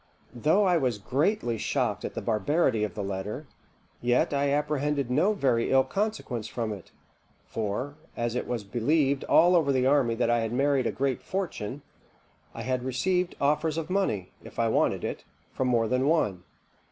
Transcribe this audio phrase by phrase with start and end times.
[0.33, 3.45] "Though I was greatly shocked at the barbarity of the letter,
[4.01, 6.91] yet I apprehended no very ill consequence from it;
[7.45, 11.21] for, as it was believed all over the army that I had married a great
[11.21, 11.83] fortune,
[12.55, 16.45] I had received offers of money, if I wanted it, from more than one.